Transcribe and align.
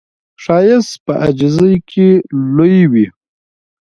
ښایست 0.43 0.93
په 1.05 1.13
عاجزۍ 1.23 1.75
کې 1.89 2.07
لوی 2.55 2.77
وي 2.91 3.07